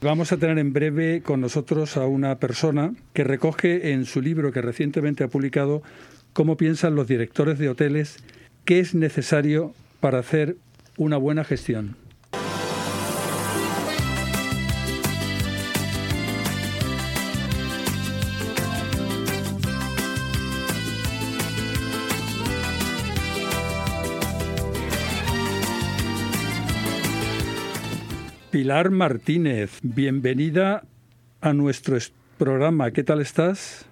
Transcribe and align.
Vamos 0.00 0.30
a 0.30 0.36
tener 0.36 0.58
en 0.58 0.72
breve 0.72 1.22
con 1.22 1.40
nosotros 1.40 1.96
a 1.96 2.06
una 2.06 2.38
persona 2.38 2.94
que 3.14 3.24
recoge 3.24 3.90
en 3.90 4.04
su 4.04 4.22
libro 4.22 4.52
que 4.52 4.62
recientemente 4.62 5.24
ha 5.24 5.28
publicado 5.28 5.82
cómo 6.32 6.56
piensan 6.56 6.94
los 6.94 7.08
directores 7.08 7.58
de 7.58 7.68
hoteles 7.68 8.18
qué 8.64 8.78
es 8.78 8.94
necesario 8.94 9.74
para 9.98 10.20
hacer 10.20 10.56
una 10.98 11.16
buena 11.16 11.42
gestión. 11.42 11.96
Pilar 28.50 28.90
Martínez, 28.90 29.78
bienvenida 29.82 30.82
a 31.42 31.52
nuestro 31.52 31.98
programa. 32.38 32.90
¿Qué 32.92 33.04
tal 33.04 33.20
estás? 33.20 33.86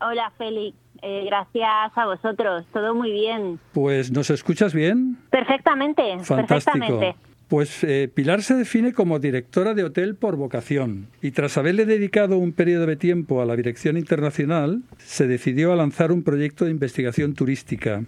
Hola, 0.00 0.32
Félix. 0.38 0.74
Eh, 1.02 1.24
gracias 1.26 1.92
a 1.94 2.06
vosotros. 2.06 2.64
Todo 2.72 2.94
muy 2.94 3.12
bien. 3.12 3.60
Pues, 3.72 4.10
¿nos 4.10 4.30
escuchas 4.30 4.72
bien? 4.72 5.18
Perfectamente. 5.30 6.02
Fantástico. 6.22 7.14
Pues 7.48 7.84
eh, 7.84 8.08
Pilar 8.14 8.42
se 8.42 8.54
define 8.54 8.94
como 8.94 9.18
directora 9.18 9.74
de 9.74 9.84
hotel 9.84 10.14
por 10.14 10.36
vocación 10.36 11.08
y 11.20 11.32
tras 11.32 11.58
haberle 11.58 11.84
dedicado 11.84 12.38
un 12.38 12.52
periodo 12.52 12.86
de 12.86 12.96
tiempo 12.96 13.42
a 13.42 13.44
la 13.44 13.56
dirección 13.56 13.98
internacional, 13.98 14.82
se 14.98 15.26
decidió 15.26 15.72
a 15.72 15.76
lanzar 15.76 16.12
un 16.12 16.22
proyecto 16.22 16.64
de 16.64 16.70
investigación 16.70 17.34
turística. 17.34 18.04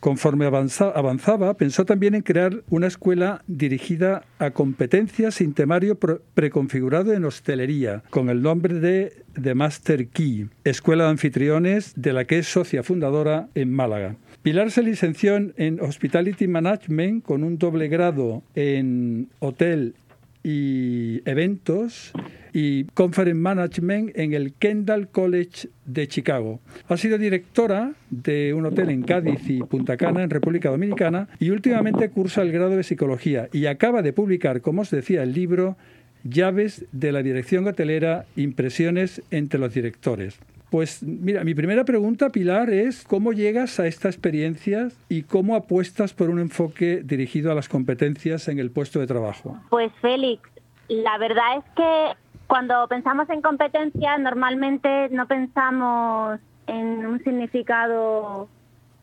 Conforme 0.00 0.46
avanzaba, 0.46 1.54
pensó 1.54 1.84
también 1.84 2.14
en 2.14 2.22
crear 2.22 2.62
una 2.70 2.86
escuela 2.86 3.42
dirigida 3.46 4.24
a 4.38 4.50
competencias 4.50 5.34
sin 5.34 5.52
temario 5.52 5.98
preconfigurado 5.98 7.12
en 7.12 7.24
hostelería, 7.24 8.02
con 8.10 8.30
el 8.30 8.40
nombre 8.40 8.80
de 8.80 9.12
The 9.40 9.54
Master 9.54 10.08
Key, 10.08 10.48
Escuela 10.64 11.04
de 11.04 11.10
Anfitriones, 11.10 11.92
de 11.96 12.14
la 12.14 12.24
que 12.24 12.38
es 12.38 12.48
socia 12.48 12.82
fundadora 12.82 13.48
en 13.54 13.72
Málaga. 13.72 14.16
Pilar 14.42 14.70
se 14.70 14.82
licenció 14.82 15.36
en 15.36 15.80
Hospitality 15.80 16.48
Management 16.48 17.22
con 17.22 17.44
un 17.44 17.58
doble 17.58 17.88
grado 17.88 18.42
en 18.54 19.28
Hotel 19.38 19.94
y 20.42 21.20
Eventos 21.28 22.12
y 22.52 22.84
Conference 22.84 23.34
Management 23.34 24.16
en 24.16 24.34
el 24.34 24.52
Kendall 24.54 25.08
College 25.08 25.68
de 25.84 26.08
Chicago. 26.08 26.60
Ha 26.88 26.96
sido 26.96 27.18
directora 27.18 27.92
de 28.10 28.54
un 28.54 28.66
hotel 28.66 28.90
en 28.90 29.02
Cádiz 29.02 29.48
y 29.48 29.62
Punta 29.62 29.96
Cana, 29.96 30.22
en 30.22 30.30
República 30.30 30.70
Dominicana, 30.70 31.28
y 31.38 31.50
últimamente 31.50 32.10
cursa 32.10 32.42
el 32.42 32.52
grado 32.52 32.76
de 32.76 32.82
Psicología 32.82 33.48
y 33.52 33.66
acaba 33.66 34.02
de 34.02 34.12
publicar, 34.12 34.60
como 34.60 34.82
os 34.82 34.90
decía, 34.90 35.22
el 35.22 35.32
libro 35.32 35.76
Llaves 36.24 36.84
de 36.92 37.12
la 37.12 37.22
Dirección 37.22 37.66
Hotelera, 37.66 38.26
Impresiones 38.36 39.22
entre 39.30 39.58
los 39.58 39.72
Directores. 39.72 40.38
Pues 40.70 41.02
mira, 41.02 41.42
mi 41.42 41.54
primera 41.54 41.84
pregunta, 41.84 42.30
Pilar, 42.30 42.70
es 42.70 43.02
cómo 43.02 43.32
llegas 43.32 43.80
a 43.80 43.88
esta 43.88 44.08
experiencia 44.08 44.90
y 45.08 45.22
cómo 45.22 45.56
apuestas 45.56 46.14
por 46.14 46.30
un 46.30 46.38
enfoque 46.38 47.02
dirigido 47.04 47.50
a 47.50 47.56
las 47.56 47.68
competencias 47.68 48.46
en 48.46 48.60
el 48.60 48.70
puesto 48.70 49.00
de 49.00 49.08
trabajo. 49.08 49.58
Pues 49.68 49.90
Félix, 50.00 50.48
la 50.88 51.18
verdad 51.18 51.58
es 51.58 51.64
que 51.74 52.29
cuando 52.50 52.88
pensamos 52.88 53.30
en 53.30 53.42
competencias 53.42 54.18
normalmente 54.18 55.08
no 55.10 55.26
pensamos 55.28 56.40
en 56.66 57.06
un 57.06 57.22
significado 57.22 58.48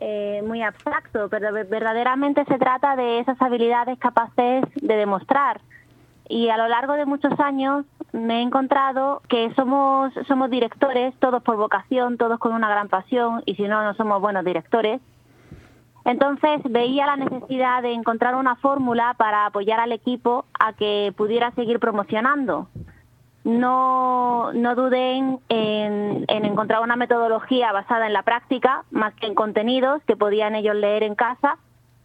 eh, 0.01 0.43
muy 0.45 0.61
abstracto, 0.61 1.29
pero 1.29 1.53
verdaderamente 1.53 2.43
se 2.43 2.57
trata 2.57 2.97
de 2.97 3.19
esas 3.19 3.41
habilidades 3.41 3.97
capaces 3.99 4.65
de 4.75 4.95
demostrar 4.97 5.61
y 6.27 6.49
a 6.49 6.57
lo 6.57 6.67
largo 6.67 6.95
de 6.95 7.05
muchos 7.05 7.39
años 7.39 7.85
me 8.11 8.39
he 8.39 8.41
encontrado 8.41 9.21
que 9.29 9.53
somos, 9.55 10.13
somos 10.27 10.49
directores, 10.49 11.15
todos 11.19 11.41
por 11.41 11.55
vocación, 11.55 12.17
todos 12.17 12.39
con 12.39 12.51
una 12.51 12.67
gran 12.67 12.89
pasión, 12.89 13.43
y 13.45 13.55
si 13.55 13.63
no, 13.63 13.81
no 13.81 13.93
somos 13.93 14.19
buenos 14.19 14.43
directores. 14.43 14.99
Entonces 16.03 16.61
veía 16.69 17.05
la 17.05 17.15
necesidad 17.15 17.81
de 17.81 17.93
encontrar 17.93 18.35
una 18.35 18.57
fórmula 18.57 19.15
para 19.17 19.45
apoyar 19.45 19.79
al 19.79 19.93
equipo 19.93 20.43
a 20.59 20.73
que 20.73 21.13
pudiera 21.15 21.51
seguir 21.51 21.79
promocionando. 21.79 22.67
No, 23.47 24.51
no 24.51 24.75
duden 24.75 25.39
en, 25.47 26.25
en 26.27 26.45
encontrar 26.45 26.81
una 26.81 26.97
metodología 26.97 27.71
basada 27.71 28.05
en 28.05 28.11
la 28.11 28.23
práctica, 28.23 28.83
más 28.91 29.13
que 29.13 29.25
en 29.25 29.35
contenidos 29.35 30.01
que 30.03 30.17
podían 30.17 30.53
ellos 30.53 30.75
leer 30.75 31.03
en 31.03 31.15
casa 31.15 31.57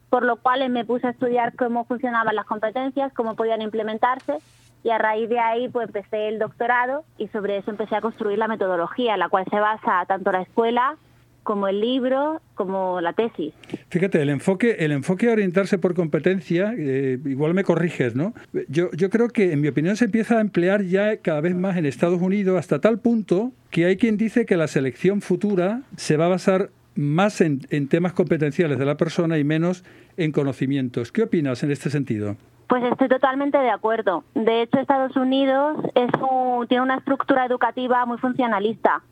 por 0.09 0.25
lo 0.25 0.37
cual 0.37 0.69
me 0.69 0.85
puse 0.85 1.07
a 1.07 1.11
estudiar 1.11 1.57
cómo 1.57 1.87
funcionaban 1.87 2.37
las 2.37 2.45
competencias, 2.45 3.15
cómo 3.15 3.35
podían 3.35 3.63
implementarse 3.63 4.41
y 4.85 4.91
a 4.91 4.99
raíz 4.99 5.29
de 5.31 5.39
ahí 5.39 5.71
pues 5.71 5.87
empecé 5.87 6.29
el 6.29 6.39
doctorado 6.39 7.05
y 7.17 7.29
sobre 7.29 7.57
eso 7.57 7.71
empecé 7.71 7.97
a 7.97 8.03
construir 8.03 8.39
la 8.39 8.47
metodología, 8.47 9.17
la 9.17 9.31
cual 9.31 9.47
se 9.51 9.59
basa 9.59 10.05
tanto 10.07 10.31
la 10.31 10.43
escuela 10.43 10.97
como 11.43 11.69
el 11.69 11.81
libro, 11.81 12.41
como 12.55 13.01
la 13.01 13.13
tesis. 13.13 13.53
Fíjate, 13.89 14.23
el 14.23 14.31
enfoque, 14.31 14.77
el 14.81 14.93
enfoque 14.93 15.29
a 15.29 15.33
orientarse 15.33 15.79
por 15.79 15.95
competencia, 15.95 16.75
eh, 16.77 17.19
igual 17.25 17.55
me 17.55 17.65
corriges, 17.65 18.15
¿no? 18.15 18.35
Yo, 18.69 18.91
yo 18.93 19.11
creo 19.11 19.29
que, 19.29 19.53
en 19.53 19.61
mi 19.61 19.69
opinión, 19.69 19.97
se 19.97 20.07
empieza 20.07 20.39
a 20.39 20.41
emplear 20.41 20.83
ya 20.83 21.17
cada 21.19 21.41
vez 21.41 21.55
más 21.55 21.77
en 21.77 21.87
Estados 21.87 22.21
Unidos 22.21 22.59
hasta 22.59 22.81
tal 22.81 23.01
punto 23.01 23.53
que 23.71 23.87
hay 23.87 23.97
quien 23.97 24.17
dice 24.17 24.47
que 24.47 24.57
la 24.57 24.69
selección 24.69 25.21
futura 25.21 25.83
se 25.97 26.17
va 26.17 26.27
a 26.27 26.29
basar 26.29 26.71
más 26.95 27.41
en, 27.41 27.61
temas 27.89 28.13
competenciales 28.13 28.79
de 28.79 28.85
la 28.85 28.97
persona 28.97 29.39
y 29.39 29.45
menos 29.45 29.85
en 30.17 30.33
conocimientos. 30.33 31.13
¿Qué 31.13 31.23
opinas 31.23 31.63
en 31.63 31.71
este 31.71 31.91
sentido? 31.91 32.37
Pues 32.69 32.85
estoy 32.85 33.09
totalmente 33.09 33.59
de 33.59 33.71
acuerdo. 33.71 34.25
De 34.35 34.63
hecho, 34.63 34.79
Estados 34.79 35.17
Unidos 35.17 35.79
es 35.95 36.11
tiene 36.69 36.83
una 36.83 36.97
estructura 36.97 37.45
educativa 37.45 38.07
muy 38.07 38.19
funcionalista, 38.19 39.03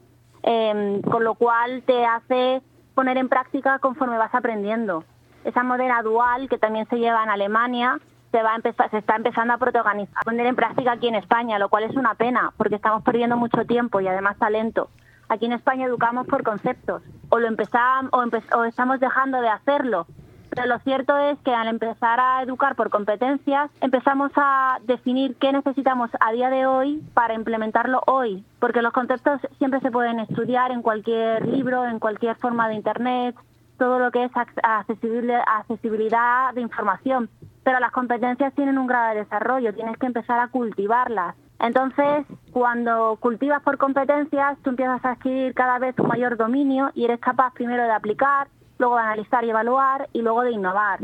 em, 0.43 1.03
con 1.03 1.25
lo 1.25 1.34
cual 1.34 1.83
te 1.87 2.05
hace 2.05 2.62
poner 2.95 3.17
en 3.17 3.28
práctica 3.28 3.78
conforme 3.78 4.19
vas 4.19 4.34
aprendiendo. 4.34 5.05
Esa 5.45 5.62
modera 5.62 6.03
dual 6.03 6.49
que 6.49 6.59
también 6.59 6.87
se 6.89 6.99
lleva 6.99 7.23
en 7.23 7.31
Alemania 7.31 7.99
se, 8.31 8.43
va 8.43 8.53
a 8.53 8.56
empezar, 8.56 8.91
se 8.91 8.99
está 8.99 9.17
empezando 9.17 9.55
a 9.55 9.59
protagonizar, 9.59 10.19
a 10.19 10.23
poner 10.23 10.47
en 10.47 10.56
práctica 10.56 10.93
aquí 10.93 11.09
en 11.09 11.15
España, 11.15 11.59
lo 11.59 11.69
cual 11.69 11.84
es 11.84 11.97
una 11.97 12.15
pena 12.15 12.53
porque 12.56 12.77
estamos 12.77 13.03
perdiendo 13.03 13.37
mucho 13.37 13.65
tiempo 13.65 14.01
y 14.01 14.09
además 14.09 14.39
talento. 14.39 14.91
Aquí 15.28 15.47
en 15.47 15.53
España 15.53 15.87
educamos 15.87 16.27
por 16.27 16.43
conceptos, 16.43 17.03
o 17.28 17.39
lo 17.39 17.47
empezamos 17.47 18.11
o, 18.53 18.65
estamos 18.65 19.01
dejando 19.01 19.41
de 19.41 19.49
hacerlo. 19.49 20.07
Pero 20.50 20.66
lo 20.66 20.78
cierto 20.81 21.16
es 21.16 21.38
que 21.41 21.55
al 21.55 21.69
empezar 21.69 22.19
a 22.19 22.43
educar 22.43 22.75
por 22.75 22.91
competencias, 22.91 23.71
empezamos 23.81 24.33
a 24.37 24.78
definir 24.84 25.37
qué 25.37 25.53
necesitamos 25.53 26.11
a 26.19 26.33
día 26.33 26.50
de 26.50 26.66
hoy 26.66 27.03
para 27.15 27.34
implementarlo 27.34 28.03
hoy, 28.06 28.44
porque 28.59 28.83
los 28.83 28.93
conceptos 28.93 29.41
siempre 29.59 29.81
se 29.81 29.93
pueden 29.93 30.19
estudiar 30.19 30.72
en 30.72 30.83
cualquier 30.83 31.47
libro, 31.47 31.84
en 31.84 32.00
cualquier 32.00 32.37
forma 32.37 32.69
de 32.69 32.75
Internet, 32.75 33.37
todo 33.78 33.99
lo 33.99 34.10
que 34.10 34.25
es 34.25 34.33
accesibilidad 34.37 36.53
de 36.53 36.60
información. 36.60 37.31
Pero 37.62 37.78
las 37.78 37.93
competencias 37.93 38.53
tienen 38.55 38.77
un 38.77 38.89
grado 38.89 39.15
de 39.15 39.21
desarrollo, 39.21 39.72
tienes 39.72 39.97
que 39.99 40.06
empezar 40.06 40.41
a 40.41 40.49
cultivarlas. 40.49 41.37
Entonces, 41.60 42.27
cuando 42.53 43.16
cultivas 43.21 43.62
por 43.62 43.78
competencias, 43.78 44.59
tú 44.62 44.71
empiezas 44.71 45.05
a 45.05 45.12
adquirir 45.12 45.55
cada 45.55 45.78
vez 45.78 45.97
un 45.99 46.09
mayor 46.09 46.37
dominio 46.37 46.91
y 46.94 47.05
eres 47.05 47.21
capaz 47.21 47.53
primero 47.53 47.84
de 47.84 47.93
aplicar, 47.93 48.49
luego 48.81 48.97
de 48.97 49.03
analizar 49.03 49.45
y 49.45 49.51
evaluar 49.51 50.09
y 50.13 50.23
luego 50.23 50.43
de 50.43 50.53
innovar. 50.53 50.99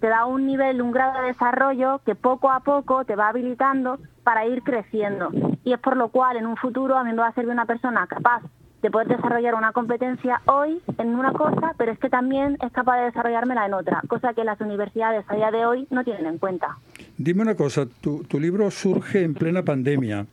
Te 0.00 0.08
da 0.08 0.26
un 0.26 0.46
nivel, 0.46 0.82
un 0.82 0.92
grado 0.92 1.20
de 1.20 1.28
desarrollo 1.28 2.00
que 2.04 2.14
poco 2.14 2.50
a 2.50 2.60
poco 2.60 3.04
te 3.04 3.16
va 3.16 3.28
habilitando 3.28 3.98
para 4.24 4.46
ir 4.46 4.62
creciendo. 4.62 5.30
Y 5.64 5.72
es 5.72 5.78
por 5.78 5.96
lo 5.96 6.08
cual 6.08 6.36
en 6.36 6.46
un 6.46 6.56
futuro 6.56 6.98
a 6.98 7.04
mí 7.04 7.10
me 7.10 7.18
va 7.18 7.28
a 7.28 7.34
servir 7.34 7.52
una 7.52 7.66
persona 7.66 8.06
capaz 8.06 8.42
de 8.82 8.90
poder 8.90 9.08
desarrollar 9.08 9.54
una 9.54 9.72
competencia 9.72 10.40
hoy 10.46 10.80
en 10.98 11.08
una 11.08 11.32
cosa, 11.32 11.74
pero 11.76 11.92
es 11.92 11.98
que 11.98 12.08
también 12.08 12.56
es 12.64 12.72
capaz 12.72 12.98
de 12.98 13.04
desarrollármela 13.06 13.66
en 13.66 13.74
otra, 13.74 14.02
cosa 14.08 14.32
que 14.32 14.42
las 14.42 14.58
universidades 14.60 15.24
a 15.28 15.36
día 15.36 15.50
de 15.50 15.66
hoy 15.66 15.86
no 15.90 16.02
tienen 16.02 16.26
en 16.26 16.38
cuenta. 16.38 16.78
Dime 17.18 17.42
una 17.42 17.54
cosa, 17.54 17.86
tu, 18.00 18.24
tu 18.24 18.40
libro 18.40 18.70
surge 18.70 19.22
en 19.22 19.34
plena 19.34 19.62
pandemia. 19.64 20.26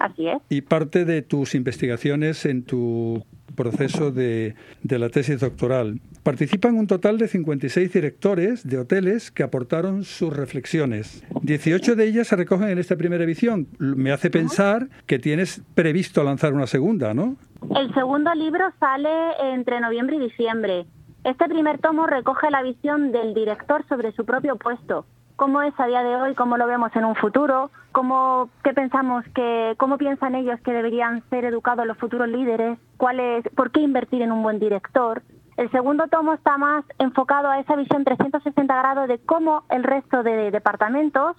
Así 0.00 0.26
es. 0.26 0.38
Y 0.48 0.62
parte 0.62 1.04
de 1.04 1.22
tus 1.22 1.54
investigaciones 1.54 2.44
en 2.44 2.64
tu 2.64 3.24
proceso 3.54 4.10
de, 4.10 4.54
de, 4.82 4.98
la 4.98 5.08
tesis 5.08 5.40
doctoral. 5.40 6.00
Participan 6.22 6.76
un 6.76 6.86
total 6.86 7.18
de 7.18 7.28
56 7.28 7.92
directores 7.92 8.66
de 8.66 8.78
hoteles 8.78 9.30
que 9.30 9.42
aportaron 9.42 10.04
sus 10.04 10.34
reflexiones. 10.34 11.24
18 11.42 11.96
de 11.96 12.04
ellas 12.06 12.28
se 12.28 12.36
recogen 12.36 12.68
en 12.68 12.78
esta 12.78 12.96
primera 12.96 13.24
edición. 13.24 13.68
Me 13.78 14.12
hace 14.12 14.30
pensar 14.30 14.88
que 15.06 15.18
tienes 15.18 15.62
previsto 15.74 16.22
lanzar 16.24 16.52
una 16.52 16.66
segunda, 16.66 17.14
¿no? 17.14 17.36
El 17.76 17.92
segundo 17.94 18.34
libro 18.34 18.64
sale 18.80 19.08
entre 19.54 19.80
noviembre 19.80 20.16
y 20.16 20.20
diciembre. 20.20 20.86
Este 21.24 21.48
primer 21.48 21.78
tomo 21.78 22.06
recoge 22.06 22.50
la 22.50 22.62
visión 22.62 23.12
del 23.12 23.32
director 23.32 23.86
sobre 23.88 24.10
su 24.12 24.24
propio 24.24 24.56
puesto, 24.56 25.06
cómo 25.36 25.62
es 25.62 25.78
a 25.78 25.86
día 25.86 26.02
de 26.02 26.16
hoy, 26.16 26.34
cómo 26.34 26.56
lo 26.56 26.66
vemos 26.66 26.94
en 26.94 27.04
un 27.04 27.14
futuro, 27.14 27.70
cómo 27.92 28.50
qué 28.64 28.72
pensamos 28.72 29.24
que 29.34 29.74
cómo 29.78 29.98
piensan 29.98 30.34
ellos 30.34 30.60
que 30.60 30.72
deberían 30.72 31.22
ser 31.30 31.44
educados 31.44 31.86
los 31.86 31.98
futuros 31.98 32.28
líderes, 32.28 32.78
cuál 32.96 33.20
por 33.56 33.70
qué 33.70 33.80
invertir 33.80 34.22
en 34.22 34.32
un 34.32 34.42
buen 34.42 34.58
director. 34.58 35.22
El 35.56 35.70
segundo 35.70 36.08
tomo 36.08 36.34
está 36.34 36.56
más 36.56 36.84
enfocado 36.98 37.50
a 37.50 37.60
esa 37.60 37.76
visión 37.76 38.04
360 38.04 38.74
grados 38.74 39.08
de 39.08 39.18
cómo 39.18 39.64
el 39.68 39.84
resto 39.84 40.22
de 40.22 40.50
departamentos 40.50 41.36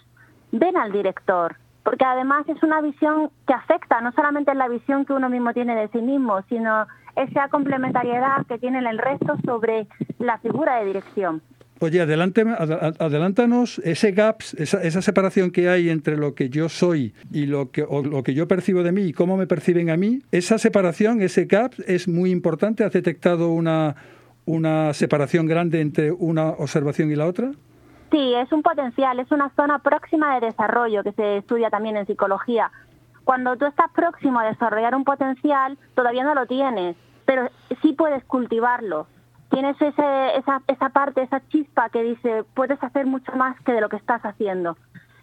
ven 0.51 0.77
al 0.77 0.91
director 0.91 1.57
porque 1.83 2.05
además 2.05 2.47
es 2.47 2.61
una 2.63 2.81
visión 2.81 3.29
que 3.45 3.53
afecta 3.53 3.99
no 4.01 4.11
solamente 4.13 4.55
la 4.55 4.69
visión 4.69 5.05
que 5.05 5.13
uno 5.13 5.29
mismo 5.29 5.53
tiene 5.53 5.75
de 5.75 5.89
sí 5.89 6.01
mismo, 6.01 6.41
sino 6.43 6.87
esa 7.15 7.49
complementariedad 7.49 8.45
que 8.47 8.57
tiene 8.57 8.79
el 8.79 8.97
resto 8.97 9.35
sobre 9.45 9.87
la 10.17 10.37
figura 10.39 10.77
de 10.77 10.85
dirección. 10.85 11.41
Oye, 11.83 11.99
adelántanos 11.99 13.79
ese 13.79 14.13
gap, 14.13 14.37
esa, 14.57 15.01
separación 15.01 15.51
que 15.51 15.67
hay 15.67 15.89
entre 15.89 16.15
lo 16.15 16.33
que 16.33 16.49
yo 16.49 16.69
soy 16.69 17.13
y 17.29 17.45
lo 17.45 17.71
que, 17.71 17.81
lo 17.81 18.23
que 18.23 18.33
yo 18.33 18.47
percibo 18.47 18.83
de 18.83 18.93
mí 18.93 19.01
y 19.01 19.11
cómo 19.11 19.35
me 19.35 19.47
perciben 19.47 19.89
a 19.89 19.97
mí. 19.97 20.21
Esa 20.31 20.57
separación, 20.57 21.21
ese 21.21 21.43
gap 21.43 21.73
es 21.85 22.07
muy 22.07 22.31
importante. 22.31 22.85
¿Has 22.85 22.93
detectado 22.93 23.49
una, 23.49 23.97
una 24.45 24.93
separación 24.93 25.45
grande 25.45 25.81
entre 25.81 26.13
una 26.13 26.51
observación 26.51 27.11
y 27.11 27.15
la 27.15 27.25
otra? 27.25 27.51
Sí, 28.11 28.33
es 28.33 28.49
un 28.53 28.61
potencial, 28.61 29.19
es 29.19 29.29
una 29.33 29.49
zona 29.49 29.79
próxima 29.79 30.39
de 30.39 30.45
desarrollo 30.45 31.03
que 31.03 31.11
se 31.11 31.39
estudia 31.39 31.69
también 31.69 31.97
en 31.97 32.07
psicología. 32.07 32.71
Cuando 33.25 33.57
tú 33.57 33.65
estás 33.65 33.91
próximo 33.91 34.39
a 34.39 34.45
desarrollar 34.45 34.95
un 34.95 35.03
potencial, 35.03 35.77
todavía 35.95 36.23
no 36.23 36.33
lo 36.33 36.45
tienes, 36.45 36.95
pero 37.25 37.49
sí 37.81 37.91
puedes 37.91 38.23
cultivarlo. 38.23 39.07
Tienes 39.53 39.79
ese, 39.79 40.37
esa, 40.37 40.63
esa 40.67 40.89
parte, 40.89 41.21
esa 41.21 41.39
chispa 41.49 41.89
que 41.89 42.01
dice, 42.01 42.43
puedes 42.55 42.81
hacer 42.81 43.05
mucho 43.05 43.31
más 43.33 43.55
que 43.61 43.71
de 43.71 43.81
lo 43.81 43.89
que 43.89 43.97
estás 43.97 44.25
haciendo. 44.25 44.77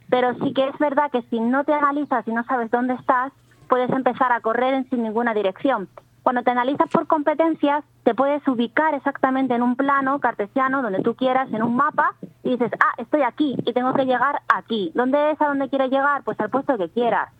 Pero 0.09 0.35
sí 0.35 0.55
que 0.55 0.69
es 0.69 0.79
verdad 0.79 1.11
que 1.11 1.23
si 1.23 1.41
no 1.41 1.65
te 1.65 1.75
analizas 1.75 2.27
y 2.29 2.31
no 2.31 2.44
sabes 2.44 2.71
dónde 2.71 2.94
estás, 2.94 3.32
puedes 3.69 3.91
empezar 3.91 4.31
a 4.31 4.41
correr 4.41 4.85
sin 4.88 5.03
ninguna 5.03 5.35
dirección. 5.35 5.88
Cuando 6.23 6.44
te 6.44 6.53
analizas 6.53 6.88
por 6.91 7.09
competencias, 7.09 7.82
te 8.05 8.15
puedes 8.15 8.47
ubicar 8.47 8.94
exactamente 8.94 9.55
en 9.55 9.62
un 9.62 9.75
plano 9.75 10.21
cartesiano 10.21 10.81
donde 10.81 11.03
tú 11.03 11.17
quieras, 11.17 11.53
en 11.53 11.65
un 11.65 11.75
mapa, 11.75 12.15
y 12.44 12.50
dices, 12.50 12.71
ah, 12.79 12.94
estoy 12.99 13.23
aquí 13.23 13.56
y 13.67 13.73
tengo 13.73 13.93
que 13.94 14.05
llegar 14.05 14.43
aquí. 14.49 14.93
¿Dónde 14.94 15.33
es 15.33 15.41
a 15.41 15.49
dónde 15.49 15.69
quieres 15.69 15.91
llegar? 15.91 16.23
Pues 16.23 16.38
al 16.38 16.50
puesto 16.50 16.79
que 16.79 16.88
quieras 16.88 17.31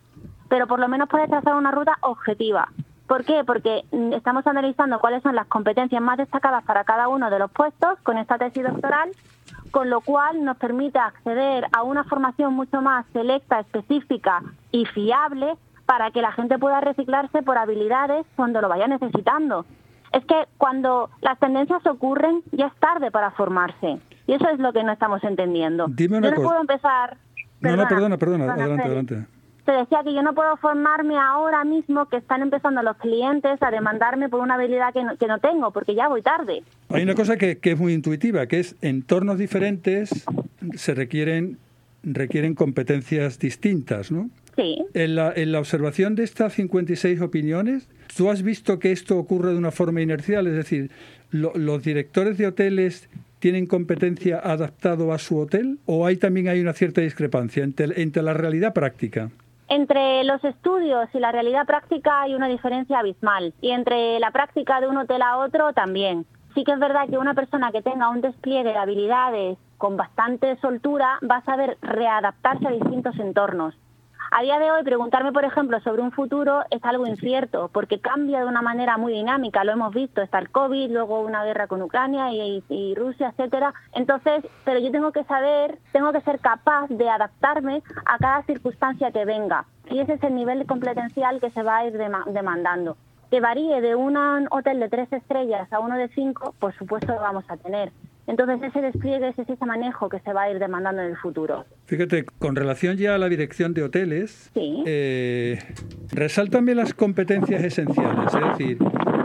pero 0.51 0.67
por 0.67 0.81
lo 0.81 0.89
menos 0.89 1.07
puedes 1.07 1.29
trazar 1.29 1.55
una 1.55 1.71
ruta 1.71 1.97
objetiva. 2.01 2.67
¿Por 3.11 3.25
qué? 3.25 3.43
Porque 3.45 3.83
mm, 3.91 4.13
estamos 4.13 4.47
analizando 4.47 4.97
cuáles 5.01 5.21
son 5.21 5.35
las 5.35 5.45
competencias 5.47 6.01
más 6.01 6.17
destacadas 6.17 6.63
para 6.63 6.85
cada 6.85 7.09
uno 7.09 7.29
de 7.29 7.39
los 7.39 7.51
puestos 7.51 7.99
con 8.03 8.17
esta 8.17 8.37
tesis 8.37 8.63
doctoral, 8.63 9.09
con 9.69 9.89
lo 9.89 9.99
cual 9.99 10.45
nos 10.45 10.55
permite 10.55 10.97
acceder 10.97 11.67
a 11.73 11.83
una 11.83 12.05
formación 12.05 12.53
mucho 12.53 12.81
más 12.81 13.05
selecta, 13.11 13.59
específica 13.59 14.41
y 14.71 14.85
fiable 14.85 15.55
para 15.85 16.11
que 16.11 16.21
la 16.21 16.31
gente 16.31 16.57
pueda 16.57 16.79
reciclarse 16.79 17.43
por 17.43 17.57
habilidades 17.57 18.25
cuando 18.37 18.61
lo 18.61 18.69
vaya 18.69 18.87
necesitando. 18.87 19.65
Es 20.13 20.23
que 20.23 20.47
cuando 20.57 21.09
las 21.19 21.37
tendencias 21.37 21.85
ocurren 21.85 22.43
ya 22.53 22.67
es 22.67 22.75
tarde 22.75 23.11
para 23.11 23.31
formarse. 23.31 23.99
Y 24.25 24.35
eso 24.35 24.47
es 24.47 24.57
lo 24.57 24.71
que 24.71 24.85
no 24.85 24.93
estamos 24.93 25.21
entendiendo. 25.25 25.87
Dime 25.89 26.19
una 26.19 26.29
Yo 26.29 26.35
no 26.37 26.43
puedo 26.43 26.61
empezar... 26.61 27.17
no, 27.59 27.75
no, 27.75 27.87
perdona, 27.89 28.17
perdona, 28.17 28.53
adelante, 28.53 28.83
adelante 28.85 29.40
te 29.65 29.71
decía 29.71 30.01
que 30.03 30.13
yo 30.13 30.21
no 30.21 30.33
puedo 30.33 30.57
formarme 30.57 31.17
ahora 31.17 31.63
mismo 31.63 32.07
que 32.07 32.17
están 32.17 32.41
empezando 32.41 32.81
los 32.83 32.97
clientes 32.97 33.61
a 33.61 33.71
demandarme 33.71 34.29
por 34.29 34.39
una 34.41 34.55
habilidad 34.55 34.93
que 34.93 35.03
no, 35.03 35.17
que 35.17 35.27
no 35.27 35.39
tengo, 35.39 35.71
porque 35.71 35.95
ya 35.95 36.07
voy 36.07 36.21
tarde. 36.21 36.63
Hay 36.89 37.03
una 37.03 37.15
cosa 37.15 37.37
que, 37.37 37.57
que 37.57 37.71
es 37.71 37.79
muy 37.79 37.93
intuitiva, 37.93 38.47
que 38.47 38.59
es 38.59 38.75
entornos 38.81 39.37
diferentes 39.37 40.25
se 40.75 40.93
requieren, 40.93 41.57
requieren 42.03 42.55
competencias 42.55 43.39
distintas, 43.39 44.11
¿no? 44.11 44.29
Sí. 44.55 44.83
En 44.93 45.15
la, 45.15 45.31
en 45.33 45.51
la 45.51 45.59
observación 45.59 46.15
de 46.15 46.23
estas 46.23 46.53
56 46.53 47.21
opiniones, 47.21 47.87
¿tú 48.15 48.29
has 48.29 48.43
visto 48.43 48.79
que 48.79 48.91
esto 48.91 49.17
ocurre 49.17 49.51
de 49.51 49.57
una 49.57 49.71
forma 49.71 50.01
inercial? 50.01 50.45
Es 50.47 50.55
decir, 50.55 50.91
los 51.31 51.83
directores 51.83 52.37
de 52.37 52.47
hoteles 52.47 53.09
tienen 53.39 53.65
competencia 53.65 54.39
adaptado 54.39 55.13
a 55.13 55.17
su 55.17 55.37
hotel 55.37 55.79
o 55.85 56.05
hay 56.05 56.17
también 56.17 56.47
hay 56.47 56.59
una 56.61 56.73
cierta 56.73 57.01
discrepancia 57.01 57.63
entre, 57.63 58.01
entre 58.01 58.21
la 58.21 58.33
realidad 58.33 58.73
práctica? 58.73 59.31
Entre 59.73 60.25
los 60.25 60.43
estudios 60.43 61.07
y 61.13 61.19
la 61.19 61.31
realidad 61.31 61.65
práctica 61.65 62.23
hay 62.23 62.35
una 62.35 62.49
diferencia 62.49 62.99
abismal 62.99 63.53
y 63.61 63.71
entre 63.71 64.19
la 64.19 64.31
práctica 64.31 64.81
de 64.81 64.89
un 64.89 64.97
hotel 64.97 65.21
a 65.21 65.37
otro 65.37 65.71
también. 65.71 66.25
Sí 66.53 66.65
que 66.65 66.73
es 66.73 66.79
verdad 66.79 67.07
que 67.09 67.17
una 67.17 67.33
persona 67.33 67.71
que 67.71 67.81
tenga 67.81 68.09
un 68.09 68.19
despliegue 68.19 68.73
de 68.73 68.77
habilidades 68.77 69.57
con 69.77 69.95
bastante 69.95 70.57
soltura 70.57 71.19
va 71.23 71.37
a 71.37 71.45
saber 71.45 71.77
readaptarse 71.81 72.67
a 72.67 72.71
distintos 72.71 73.17
entornos. 73.17 73.73
A 74.29 74.43
día 74.43 74.59
de 74.59 74.71
hoy, 74.71 74.83
preguntarme, 74.83 75.31
por 75.31 75.43
ejemplo, 75.43 75.79
sobre 75.81 76.01
un 76.01 76.11
futuro 76.11 76.63
es 76.69 76.83
algo 76.85 77.07
incierto, 77.07 77.69
porque 77.73 77.99
cambia 77.99 78.39
de 78.39 78.45
una 78.45 78.61
manera 78.61 78.97
muy 78.97 79.13
dinámica. 79.13 79.63
Lo 79.63 79.71
hemos 79.71 79.93
visto, 79.93 80.21
está 80.21 80.39
el 80.39 80.49
COVID, 80.51 80.91
luego 80.91 81.21
una 81.21 81.43
guerra 81.43 81.67
con 81.67 81.81
Ucrania 81.81 82.31
y, 82.31 82.95
Rusia, 82.95 83.29
etcétera. 83.29 83.73
Entonces, 83.93 84.45
pero 84.63 84.79
yo 84.79 84.91
tengo 84.91 85.11
que 85.11 85.23
saber, 85.23 85.79
tengo 85.91 86.13
que 86.13 86.21
ser 86.21 86.39
capaz 86.39 86.87
de 86.89 87.09
adaptarme 87.09 87.81
a 88.05 88.17
cada 88.19 88.43
circunstancia 88.43 89.11
que 89.11 89.25
venga. 89.25 89.65
Y 89.89 89.99
ese 89.99 90.13
es 90.13 90.23
el 90.23 90.35
nivel 90.35 90.65
competencial 90.65 91.39
que 91.39 91.51
se 91.51 91.63
va 91.63 91.77
a 91.77 91.87
ir 91.87 91.93
demandando. 92.27 92.95
Que 93.29 93.41
varíe 93.41 93.81
de 93.81 93.95
un 93.95 94.17
hotel 94.51 94.79
de 94.79 94.89
tres 94.89 95.11
estrellas 95.11 95.71
a 95.73 95.79
uno 95.79 95.97
de 95.97 96.09
cinco, 96.09 96.53
por 96.59 96.73
supuesto 96.77 97.13
lo 97.13 97.21
vamos 97.21 97.45
a 97.49 97.57
tener. 97.57 97.91
Entonces 98.27 98.61
ese 98.61 98.81
despliegue 98.81 99.29
es 99.29 99.39
ese 99.39 99.65
manejo 99.65 100.07
que 100.09 100.19
se 100.19 100.31
va 100.31 100.43
a 100.43 100.51
ir 100.51 100.59
demandando 100.59 101.01
en 101.01 101.09
el 101.09 101.17
futuro. 101.17 101.65
Fíjate, 101.85 102.25
con 102.39 102.55
relación 102.55 102.97
ya 102.97 103.15
a 103.15 103.17
la 103.17 103.29
dirección 103.29 103.73
de 103.73 103.83
hoteles, 103.83 104.51
sí. 104.53 104.83
eh, 104.85 105.59
resáltame 106.11 106.75
las 106.75 106.93
competencias 106.93 107.63
esenciales. 107.63 108.33
Es 108.33 108.57
decir, 108.57 108.77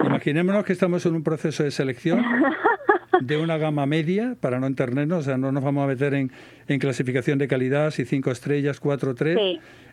imaginémonos 0.05 0.65
que 0.65 0.73
estamos 0.73 1.05
en 1.07 1.15
un 1.15 1.23
proceso 1.23 1.63
de 1.63 1.71
selección 1.71 2.25
de 3.21 3.37
una 3.37 3.59
gama 3.59 3.87
media, 3.87 4.37
para 4.41 4.61
no 4.61 4.67
entendernos, 4.67 5.21
o 5.21 5.23
sea, 5.23 5.37
no 5.37 5.53
nos 5.53 5.63
vamos 5.63 5.85
a 5.85 5.87
meter 5.87 6.15
en, 6.15 6.31
clasificación 6.79 7.39
de 7.39 7.49
calidad, 7.49 7.91
si 7.91 8.05
cinco 8.05 8.31
estrellas, 8.31 8.81
cuatro, 8.81 9.15
tres, 9.15 9.39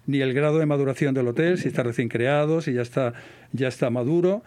ni 0.06 0.22
el 0.22 0.34
grado 0.34 0.60
de 0.60 0.66
maduración 0.66 1.14
del 1.14 1.28
hotel, 1.28 1.58
si 1.58 1.68
está 1.68 1.84
recién 1.84 2.10
creado, 2.10 2.62
si 2.62 2.74
ya 2.74 2.82
está, 2.82 3.14
ya 3.52 3.68
está 3.68 3.90
maduro 3.90 4.44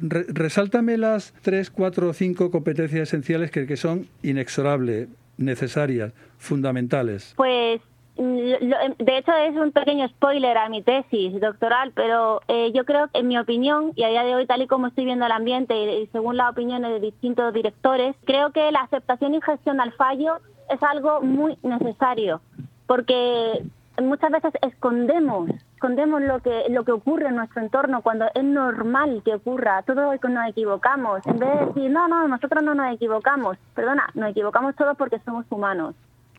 resáltame 0.00 0.96
las 0.96 1.34
tres, 1.42 1.70
cuatro 1.70 2.10
o 2.10 2.12
cinco 2.12 2.50
competencias 2.50 3.08
esenciales 3.08 3.50
que, 3.50 3.76
son 3.76 4.08
inexorables, 4.22 5.08
necesarias, 5.36 6.12
fundamentales. 6.38 7.34
Pues 7.36 7.80
mm, 8.16 9.02
de 9.04 9.18
hecho 9.18 9.32
es 9.32 9.56
un 9.56 9.72
pequeño 9.72 10.08
spoiler 10.08 10.56
a 10.56 10.68
mi 10.68 10.82
tesis 10.82 11.40
doctoral, 11.40 11.92
pero 11.94 12.40
eh, 12.48 12.72
yo 12.74 12.84
creo 12.84 13.08
que 13.08 13.20
en 13.20 13.28
mi 13.28 13.38
opinión, 13.38 13.92
y 13.94 14.04
a 14.04 14.08
día 14.08 14.24
de 14.24 14.34
hoy 14.34 14.46
tal 14.46 14.62
y 14.62 14.66
como 14.66 14.88
estoy 14.88 15.04
viendo 15.04 15.26
el 15.26 15.32
ambiente 15.32 16.00
y 16.00 16.06
según 16.08 16.36
las 16.36 16.50
opiniones 16.50 16.90
de 16.90 17.00
distintos 17.00 17.52
directores, 17.54 18.14
creo 18.24 18.52
que 18.52 18.70
la 18.72 18.80
aceptación 18.80 19.34
y 19.34 19.40
gestión 19.40 19.80
al 19.80 19.92
fallo 19.92 20.38
es 20.70 20.82
algo 20.82 21.22
muy 21.22 21.56
necesario, 21.62 22.40
porque 22.86 23.62
muchas 24.02 24.30
veces 24.30 24.52
escondemos 24.62 25.48
escondemos 25.78 26.20
lo 26.20 26.40
que 26.40 26.64
lo 26.70 26.84
que 26.84 26.90
ocurre 26.90 27.28
en 27.28 27.36
nuestro 27.36 27.62
entorno 27.62 28.02
cuando 28.02 28.26
es 28.34 28.42
normal 28.42 29.22
que 29.24 29.36
ocurra. 29.36 29.82
Todos 29.82 30.18
nos 30.28 30.48
equivocamos. 30.48 31.24
En 31.24 31.38
vez 31.38 31.48
de 31.54 31.66
decir 31.66 31.90
no 31.90 32.08
no 32.08 32.26
nosotros 32.26 32.64
no 32.64 32.74
nos 32.74 32.92
equivocamos 32.92 33.56
perdona 33.74 34.10
nos 34.14 34.30
equivocamos 34.30 34.74
todos 34.74 34.96
porque 34.96 35.20
somos 35.20 35.46
humanos. 35.50 35.94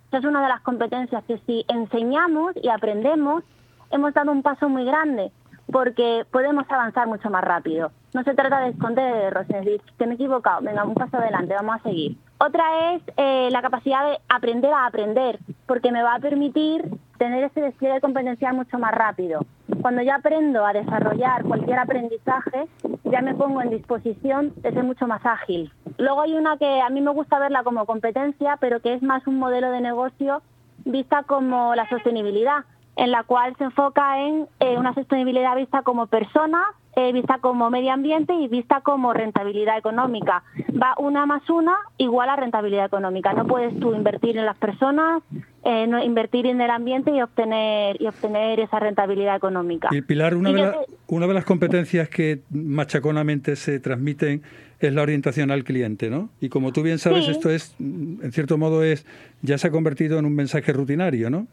Esa 0.10 0.18
es 0.18 0.26
una 0.26 0.42
de 0.42 0.50
las 0.50 0.60
competencias 0.62 1.24
que 1.24 1.38
si 1.46 1.66
enseñamos 1.70 2.54
y 2.62 2.68
aprendemos 2.68 3.46
hemos 3.92 4.14
dado 4.14 4.34
un 4.34 4.44
paso 4.44 4.68
muy 4.68 4.84
grande 4.84 5.32
porque 5.72 6.26
podemos 6.32 6.66
avanzar 6.70 7.08
mucho 7.08 7.30
más 7.30 7.44
rápido. 7.44 7.92
No 8.14 8.24
se 8.24 8.34
trata 8.34 8.60
de 8.60 8.72
esconder 8.72 9.48
decir 9.48 9.82
que 9.98 10.06
me 10.06 10.14
he 10.14 10.16
equivocado 10.16 10.62
venga 10.62 10.84
un 10.84 10.96
paso 10.96 11.16
adelante 11.16 11.54
vamos 11.54 11.78
a 11.78 11.84
seguir 11.84 12.18
otra 12.42 12.94
es 12.94 13.02
eh, 13.18 13.50
la 13.52 13.62
capacidad 13.62 14.10
de 14.10 14.18
aprender 14.30 14.72
a 14.72 14.86
aprender, 14.86 15.40
porque 15.66 15.92
me 15.92 16.02
va 16.02 16.16
a 16.16 16.20
permitir 16.20 16.86
tener 17.20 17.44
ese 17.44 17.62
despliegue 17.62 18.02
competencial 18.02 18.56
mucho 18.56 18.80
más 18.80 18.92
rápido. 18.96 19.42
Cuando 19.82 20.02
yo 20.02 20.16
aprendo 20.16 20.66
a 20.66 20.74
desarrollar 20.74 21.44
cualquier 21.44 21.78
aprendizaje, 21.78 22.68
ya 23.04 23.22
me 23.22 23.36
pongo 23.36 23.62
en 23.62 23.70
disposición 23.70 24.54
de 24.56 24.72
ser 24.72 24.84
mucho 24.84 25.06
más 25.06 25.24
ágil. 25.26 25.72
Luego 25.98 26.22
hay 26.22 26.34
una 26.34 26.58
que 26.58 26.82
a 26.82 26.90
mí 26.90 27.02
me 27.02 27.12
gusta 27.12 27.38
verla 27.38 27.64
como 27.64 27.86
competencia, 27.86 28.58
pero 28.60 28.80
que 28.82 28.94
es 28.94 29.04
más 29.04 29.28
un 29.28 29.38
modelo 29.38 29.70
de 29.70 29.82
negocio 29.82 30.42
vista 30.86 31.24
como 31.24 31.76
la 31.76 31.88
sostenibilidad, 31.90 32.64
en 32.96 33.12
la 33.12 33.24
cual 33.24 33.56
se 33.58 33.66
enfoca 33.66 34.22
en 34.22 34.48
eh, 34.60 34.78
una 34.78 34.94
sostenibilidad 34.94 35.56
vista 35.56 35.84
como 35.84 36.08
persona 36.08 36.64
eh, 36.96 37.14
vista 37.14 37.38
como 37.40 37.70
medio 37.70 37.94
ambiente 37.94 38.34
y 38.34 38.48
vista 38.48 38.82
como 38.82 39.14
rentabilidad 39.14 39.78
económica. 39.78 40.44
Va 40.70 40.96
una 40.98 41.26
más 41.26 41.48
una 41.50 41.78
igual 41.98 42.30
a 42.30 42.36
rentabilidad 42.36 42.86
económica. 42.86 43.32
No 43.34 43.46
puedes 43.46 43.80
tú 43.80 43.94
invertir 43.94 44.38
en 44.38 44.46
las 44.46 44.58
personas, 44.58 45.24
eh, 45.64 45.88
no, 45.88 46.04
invertir 46.04 46.46
en 46.46 46.62
el 46.62 46.70
ambiente 46.70 47.12
y 47.12 47.22
obtener 47.22 48.02
y 48.02 48.08
obtener 48.08 48.60
esa 48.60 48.80
rentabilidad 48.80 49.36
económica. 49.36 49.90
Y 49.92 50.02
Pilar, 50.02 50.36
una, 50.36 50.52
de, 50.52 50.74
una 51.08 51.28
de 51.28 51.34
las 51.34 51.46
competencias 51.46 52.10
que 52.10 52.42
machaconamente 52.50 53.56
se 53.56 53.80
transmiten 53.80 54.42
es 54.80 54.94
la 54.94 55.02
orientación 55.02 55.52
al 55.52 55.64
cliente, 55.64 56.10
¿no? 56.10 56.30
Y 56.40 56.50
como 56.50 56.72
tú 56.72 56.82
bien 56.82 57.00
sabes, 57.00 57.28
esto 57.28 57.50
es, 57.50 57.76
en 57.80 58.32
cierto 58.32 58.58
modo, 58.58 58.84
es 58.84 59.06
ya 59.42 59.58
se 59.58 59.68
ha 59.68 59.72
convertido 59.72 60.18
en 60.20 60.26
un 60.26 60.36
mensaje 60.36 60.72
rutinario, 60.72 61.30
¿no? 61.30 61.48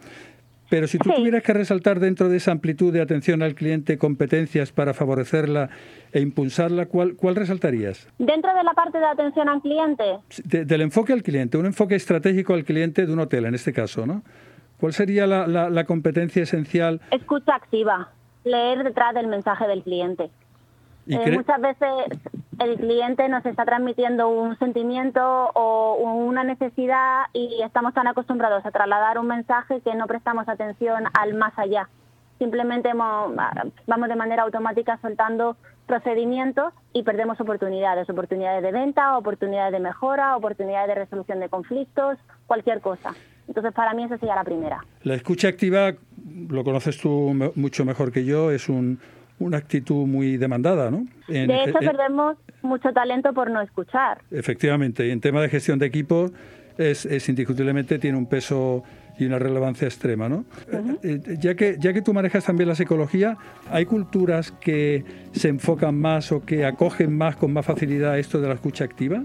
Pero 0.68 0.86
si 0.88 0.98
tú 0.98 1.10
tuvieras 1.10 1.42
que 1.42 1.52
resaltar 1.52 2.00
dentro 2.00 2.28
de 2.28 2.38
esa 2.38 2.52
amplitud 2.52 2.92
de 2.92 3.00
atención 3.00 3.42
al 3.42 3.54
cliente 3.54 3.98
competencias 3.98 4.72
para 4.72 4.94
favorecerla 4.94 5.70
e 6.12 6.20
impulsarla, 6.20 6.86
¿cuál, 6.86 7.14
cuál 7.14 7.36
resaltarías? 7.36 8.08
Dentro 8.18 8.52
de 8.54 8.64
la 8.64 8.72
parte 8.72 8.98
de 8.98 9.06
atención 9.06 9.48
al 9.48 9.60
cliente. 9.60 10.04
del 10.44 10.80
enfoque 10.80 11.12
al 11.12 11.22
cliente, 11.22 11.56
un 11.56 11.66
enfoque 11.66 11.94
estratégico 11.94 12.54
al 12.54 12.64
cliente 12.64 13.06
de 13.06 13.12
un 13.12 13.20
hotel, 13.20 13.46
en 13.46 13.54
este 13.54 13.72
caso, 13.72 14.06
¿no? 14.06 14.22
¿Cuál 14.78 14.92
sería 14.92 15.26
la, 15.26 15.84
competencia 15.84 16.42
esencial? 16.42 17.00
Escucha 17.10 17.54
activa, 17.54 18.10
leer 18.44 18.84
detrás 18.84 19.14
del 19.14 19.26
mensaje 19.26 19.66
del 19.66 19.82
cliente. 19.82 20.30
Eh, 21.08 21.30
muchas 21.30 21.60
veces 21.60 21.88
el 22.58 22.76
cliente 22.76 23.28
nos 23.28 23.44
está 23.44 23.64
transmitiendo 23.64 24.28
un 24.28 24.58
sentimiento 24.58 25.20
o 25.54 25.96
una 26.02 26.44
necesidad 26.44 27.26
y 27.32 27.60
estamos 27.62 27.94
tan 27.94 28.06
acostumbrados 28.06 28.64
a 28.64 28.70
trasladar 28.70 29.18
un 29.18 29.26
mensaje 29.26 29.80
que 29.80 29.94
no 29.94 30.06
prestamos 30.06 30.48
atención 30.48 31.04
al 31.18 31.34
más 31.34 31.58
allá. 31.58 31.88
Simplemente 32.38 32.90
vamos 32.94 34.08
de 34.08 34.16
manera 34.16 34.42
automática 34.42 34.98
soltando 35.00 35.56
procedimientos 35.86 36.74
y 36.92 37.02
perdemos 37.02 37.40
oportunidades, 37.40 38.10
oportunidades 38.10 38.62
de 38.62 38.72
venta, 38.72 39.16
oportunidades 39.16 39.72
de 39.72 39.80
mejora, 39.80 40.36
oportunidades 40.36 40.88
de 40.88 40.94
resolución 40.96 41.40
de 41.40 41.48
conflictos, 41.48 42.18
cualquier 42.46 42.80
cosa. 42.80 43.14
Entonces, 43.48 43.72
para 43.72 43.94
mí 43.94 44.04
esa 44.04 44.18
sería 44.18 44.34
la 44.34 44.44
primera. 44.44 44.84
La 45.02 45.14
escucha 45.14 45.48
activa, 45.48 45.92
lo 46.48 46.64
conoces 46.64 46.98
tú 46.98 47.32
mucho 47.54 47.84
mejor 47.84 48.10
que 48.10 48.24
yo, 48.24 48.50
es 48.50 48.68
un, 48.68 48.98
una 49.38 49.58
actitud 49.58 50.06
muy 50.06 50.36
demandada, 50.36 50.90
¿no? 50.90 51.06
de 51.28 51.44
hecho, 51.64 51.78
perdemos 51.78 52.36
mucho 52.62 52.92
talento 52.92 53.32
por 53.32 53.50
no 53.50 53.60
escuchar. 53.60 54.18
Efectivamente, 54.30 55.06
y 55.06 55.10
en 55.10 55.20
tema 55.20 55.40
de 55.40 55.48
gestión 55.48 55.78
de 55.78 55.86
equipo 55.86 56.30
es, 56.78 57.06
es 57.06 57.28
indiscutiblemente 57.28 57.98
tiene 57.98 58.16
un 58.16 58.26
peso 58.26 58.82
y 59.18 59.24
una 59.24 59.38
relevancia 59.38 59.86
extrema, 59.86 60.28
¿no? 60.28 60.44
Eh, 60.70 61.20
eh, 61.26 61.36
ya, 61.40 61.54
que, 61.54 61.76
ya 61.78 61.92
que 61.92 62.02
tú 62.02 62.12
manejas 62.12 62.44
también 62.44 62.68
la 62.68 62.74
psicología, 62.74 63.38
¿hay 63.70 63.86
culturas 63.86 64.52
que 64.52 65.04
se 65.32 65.48
enfocan 65.48 65.98
más 65.98 66.32
o 66.32 66.44
que 66.44 66.66
acogen 66.66 67.16
más 67.16 67.36
con 67.36 67.52
más 67.52 67.64
facilidad 67.64 68.18
esto 68.18 68.40
de 68.40 68.48
la 68.48 68.54
escucha 68.54 68.84
activa? 68.84 69.22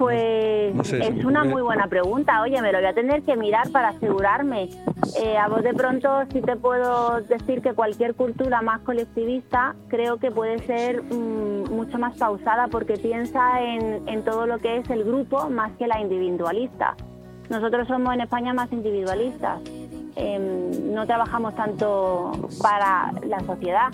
Pues 0.00 0.94
es 0.94 1.24
una 1.26 1.44
muy 1.44 1.60
buena 1.60 1.86
pregunta. 1.86 2.40
Oye, 2.40 2.62
me 2.62 2.72
lo 2.72 2.78
voy 2.78 2.86
a 2.86 2.94
tener 2.94 3.20
que 3.22 3.36
mirar 3.36 3.68
para 3.70 3.88
asegurarme. 3.88 4.70
Eh, 5.22 5.36
a 5.36 5.46
vos 5.46 5.62
de 5.62 5.74
pronto 5.74 6.22
sí 6.32 6.40
te 6.40 6.56
puedo 6.56 7.20
decir 7.20 7.60
que 7.60 7.74
cualquier 7.74 8.14
cultura 8.14 8.62
más 8.62 8.80
colectivista 8.80 9.76
creo 9.88 10.16
que 10.16 10.30
puede 10.30 10.58
ser 10.60 11.02
mm, 11.02 11.70
mucho 11.70 11.98
más 11.98 12.16
pausada 12.16 12.68
porque 12.68 12.94
piensa 12.94 13.60
en, 13.60 14.08
en 14.08 14.24
todo 14.24 14.46
lo 14.46 14.58
que 14.58 14.78
es 14.78 14.88
el 14.88 15.04
grupo 15.04 15.50
más 15.50 15.72
que 15.72 15.86
la 15.86 16.00
individualista. 16.00 16.96
Nosotros 17.50 17.86
somos 17.86 18.14
en 18.14 18.22
España 18.22 18.54
más 18.54 18.72
individualistas. 18.72 19.60
Em, 20.20 20.92
no 20.92 21.06
trabajamos 21.06 21.54
tanto 21.54 22.32
para 22.60 23.10
la 23.26 23.40
sociedad. 23.40 23.88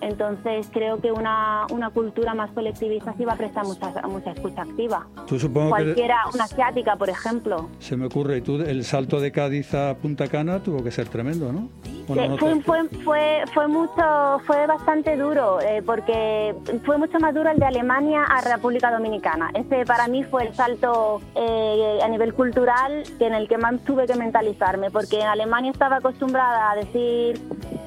Entonces 0.00 0.68
creo 0.72 1.00
que 1.00 1.10
una, 1.10 1.66
una 1.72 1.90
cultura 1.90 2.34
más 2.34 2.52
colectivista 2.52 3.14
sí 3.18 3.24
va 3.24 3.32
a 3.32 3.36
prestar 3.36 3.64
mucha, 3.66 3.90
mucha 4.06 4.30
escucha 4.30 4.62
activa. 4.62 5.08
¿Tú 5.26 5.40
supongo 5.40 5.70
Cualquiera, 5.70 6.18
una 6.32 6.44
asiática, 6.44 6.94
por 6.94 7.10
ejemplo. 7.10 7.68
Se 7.80 7.96
me 7.96 8.06
ocurre, 8.06 8.38
y 8.38 8.40
tú, 8.42 8.62
el 8.62 8.84
salto 8.84 9.18
de 9.18 9.32
Cádiz 9.32 9.74
a 9.74 9.96
Punta 9.96 10.28
Cana 10.28 10.62
tuvo 10.62 10.84
que 10.84 10.92
ser 10.92 11.08
tremendo, 11.08 11.52
¿no? 11.52 11.68
Fue, 12.06 12.60
fue, 12.62 12.88
fue, 13.04 13.44
fue, 13.52 13.68
mucho, 13.68 14.40
fue 14.46 14.66
bastante 14.66 15.16
duro, 15.16 15.60
eh, 15.60 15.82
porque 15.84 16.54
fue 16.84 16.98
mucho 16.98 17.18
más 17.18 17.34
duro 17.34 17.50
el 17.50 17.58
de 17.58 17.66
Alemania 17.66 18.24
a 18.24 18.40
República 18.40 18.90
Dominicana. 18.90 19.50
Ese 19.54 19.84
para 19.84 20.08
mí 20.08 20.24
fue 20.24 20.48
el 20.48 20.54
salto 20.54 21.20
eh, 21.34 22.00
a 22.02 22.08
nivel 22.08 22.34
cultural 22.34 23.02
en 23.18 23.34
el 23.34 23.48
que 23.48 23.58
más 23.58 23.82
tuve 23.84 24.06
que 24.06 24.14
mentalizarme, 24.14 24.90
porque 24.90 25.20
en 25.20 25.26
Alemania 25.26 25.70
estaba 25.70 25.96
acostumbrada 25.96 26.70
a 26.70 26.76
decir 26.76 27.40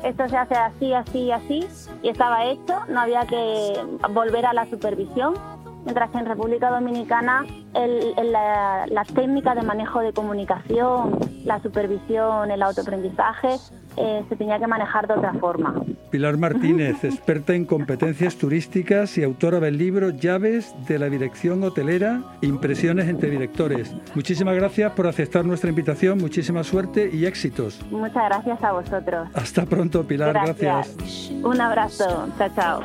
esto 0.04 0.30
se 0.30 0.38
hace 0.38 0.56
así, 0.56 0.94
así, 0.94 1.32
así, 1.32 1.68
y 2.04 2.10
estaba 2.10 2.46
hecho, 2.46 2.80
no 2.90 3.00
había 3.00 3.26
que 3.26 3.74
volver 4.12 4.46
a 4.46 4.54
la 4.54 4.70
supervisión 4.70 5.34
mientras 5.84 6.10
que 6.10 6.18
en 6.18 6.26
República 6.26 6.70
Dominicana 6.72 7.46
el, 7.74 8.16
la, 8.32 8.86
la, 8.88 9.04
técnica 9.04 9.54
de 9.54 9.62
manejo 9.62 10.00
de 10.00 10.14
comunicación, 10.14 11.18
la 11.44 11.62
supervisión, 11.62 12.50
el 12.52 12.64
autoaprendizaje 12.64 13.58
eh, 13.98 14.24
se 14.30 14.36
tenía 14.36 14.60
que 14.60 14.68
manejar 14.68 15.08
de 15.08 15.14
otra 15.14 15.34
forma. 15.34 15.82
Pilar 16.10 16.38
Martínez, 16.38 17.04
experta 17.04 17.54
en 17.54 17.66
competencias 17.66 18.36
turísticas 18.36 19.18
y 19.18 19.24
autora 19.24 19.60
del 19.60 19.78
libro 19.78 20.10
Llaves 20.10 20.76
de 20.88 21.00
la 21.00 21.10
Dirección 21.10 21.64
Hotelera, 21.64 22.22
Impresiones 22.42 23.08
entre 23.08 23.30
Directores. 23.30 23.96
Muchísimas 24.16 24.56
gracias 24.56 24.92
por 24.94 25.08
aceptar 25.08 25.46
nuestra 25.46 25.70
invitación, 25.70 26.18
muchísima 26.18 26.64
suerte 26.64 27.10
y 27.12 27.26
éxitos. 27.26 27.82
Muchas 27.92 28.26
gracias 28.26 28.64
a 28.64 28.72
vosotros. 28.72 29.30
Hasta 29.34 29.66
pronto, 29.66 30.04
Pilar, 30.04 30.34
gracias. 30.34 31.32
Un 31.44 31.62
abrazo, 31.62 32.28
chao, 32.38 32.50
chao. 32.56 32.82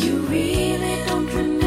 You 0.00 0.26
really 0.28 0.96
don't 1.06 1.26
remember 1.26 1.59